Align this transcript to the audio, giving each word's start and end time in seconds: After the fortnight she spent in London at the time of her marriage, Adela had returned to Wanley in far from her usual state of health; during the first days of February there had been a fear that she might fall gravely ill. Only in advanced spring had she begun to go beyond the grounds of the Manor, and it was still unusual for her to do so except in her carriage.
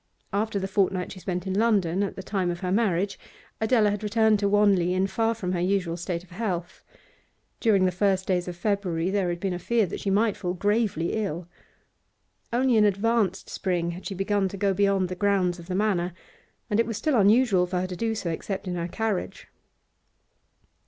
After 0.33 0.57
the 0.57 0.67
fortnight 0.67 1.11
she 1.11 1.19
spent 1.19 1.45
in 1.45 1.53
London 1.53 2.01
at 2.01 2.15
the 2.15 2.23
time 2.23 2.49
of 2.49 2.61
her 2.61 2.71
marriage, 2.71 3.19
Adela 3.61 3.91
had 3.91 4.01
returned 4.01 4.39
to 4.39 4.49
Wanley 4.49 4.95
in 4.95 5.05
far 5.05 5.35
from 5.35 5.51
her 5.51 5.59
usual 5.59 5.95
state 5.95 6.23
of 6.23 6.31
health; 6.31 6.83
during 7.59 7.85
the 7.85 7.91
first 7.91 8.25
days 8.25 8.47
of 8.47 8.55
February 8.55 9.11
there 9.11 9.29
had 9.29 9.39
been 9.39 9.53
a 9.53 9.59
fear 9.59 9.85
that 9.85 9.99
she 9.99 10.09
might 10.09 10.35
fall 10.35 10.55
gravely 10.55 11.13
ill. 11.13 11.47
Only 12.51 12.77
in 12.77 12.83
advanced 12.83 13.47
spring 13.47 13.91
had 13.91 14.07
she 14.07 14.15
begun 14.15 14.47
to 14.47 14.57
go 14.57 14.73
beyond 14.73 15.07
the 15.07 15.13
grounds 15.13 15.59
of 15.59 15.67
the 15.67 15.75
Manor, 15.75 16.15
and 16.67 16.79
it 16.79 16.87
was 16.87 16.97
still 16.97 17.15
unusual 17.15 17.67
for 17.67 17.81
her 17.81 17.85
to 17.85 17.95
do 17.95 18.15
so 18.15 18.31
except 18.31 18.67
in 18.67 18.73
her 18.73 18.87
carriage. 18.87 19.49